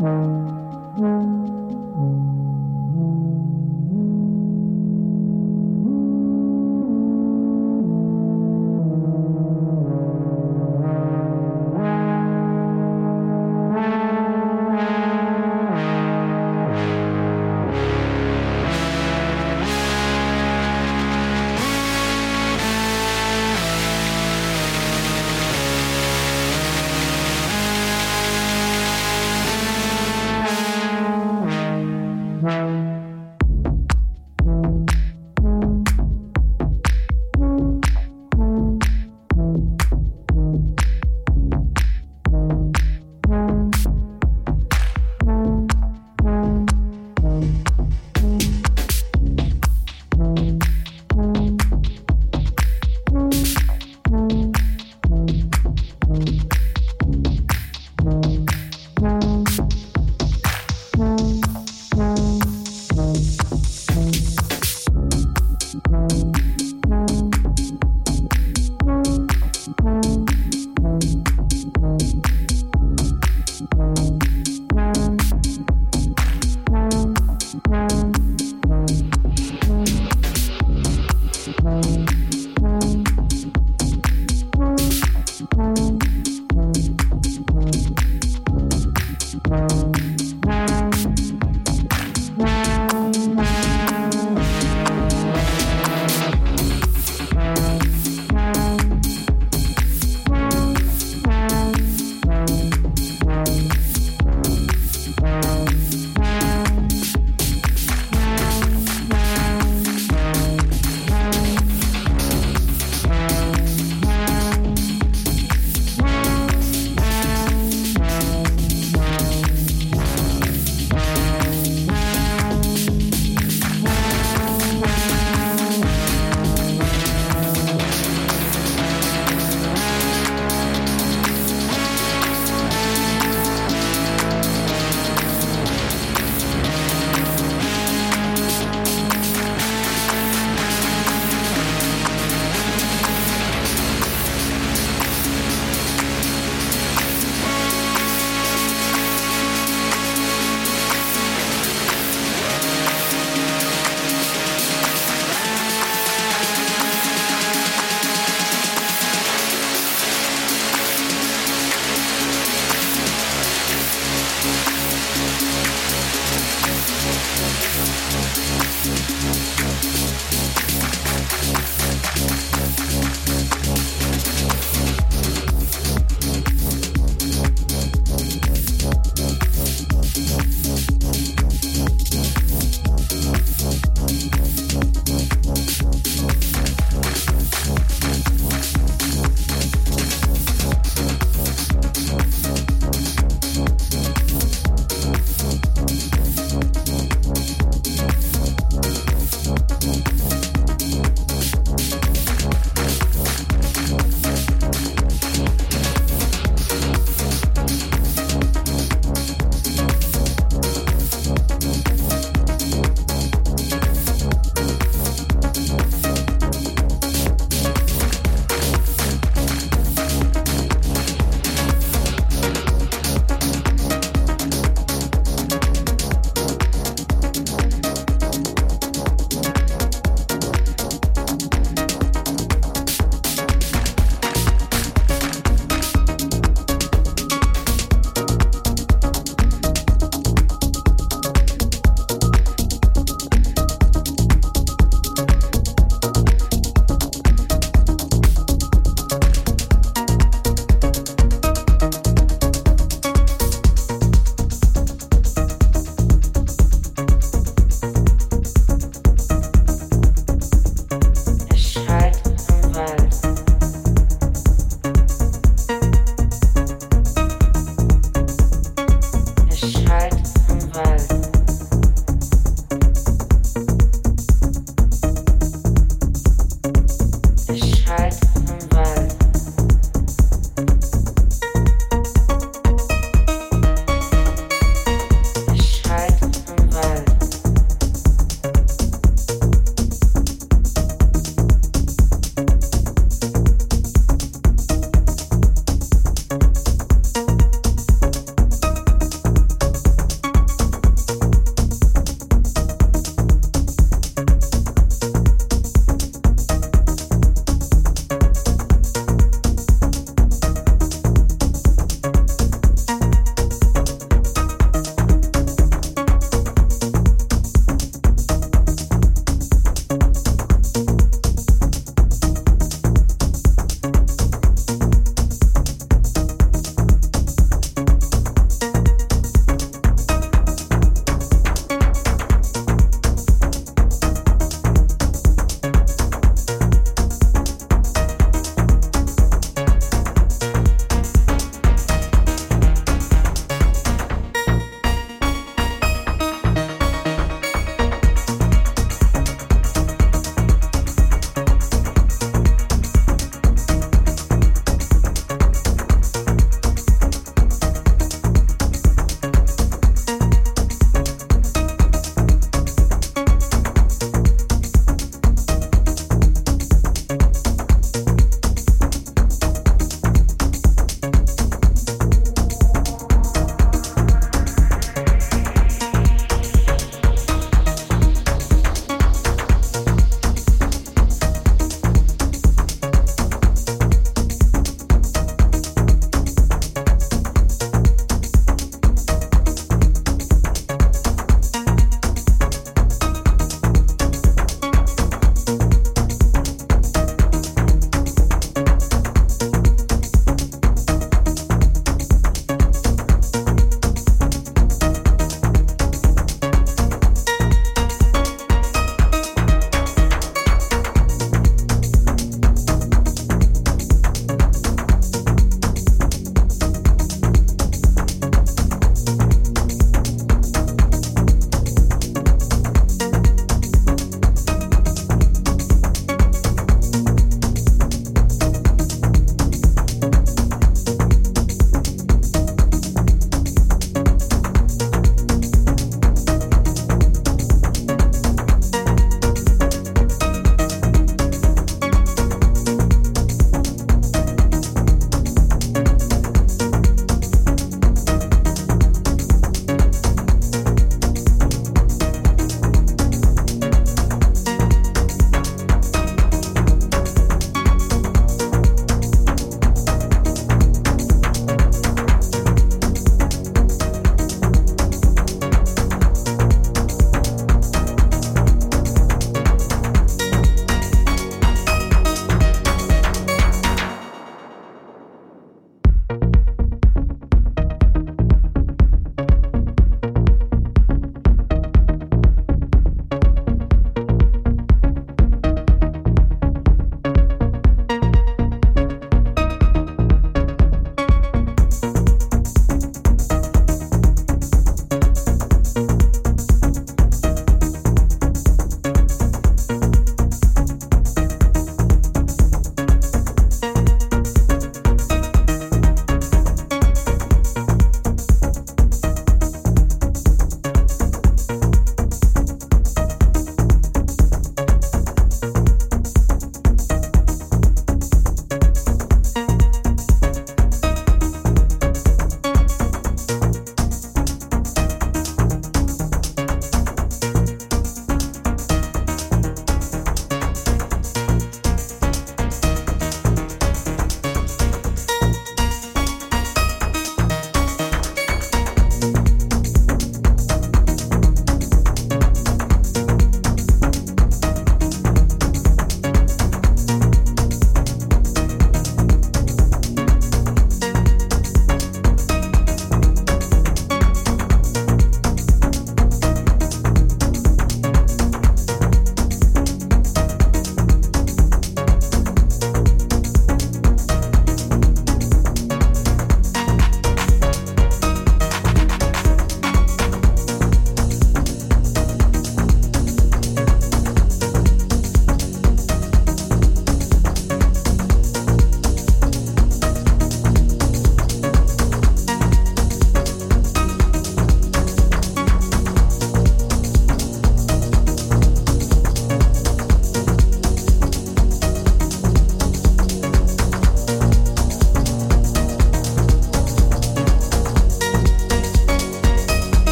Mm-hmm. 0.00 0.39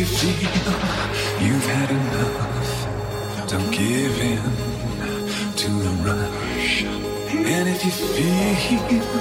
you 0.00 0.06
feel 0.06 0.48
you've 1.46 1.66
had 1.66 1.90
enough, 1.90 3.48
don't 3.50 3.70
give 3.70 4.18
in 4.18 4.40
to 5.56 5.68
the 5.68 5.90
rush. 6.08 6.84
And 6.84 7.68
if 7.68 7.84
you 7.84 7.90
feel 7.90 9.19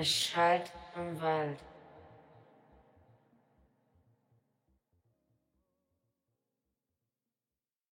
Es 0.00 0.14
schallt 0.14 0.70
im 0.94 1.20
Wald. 1.20 1.58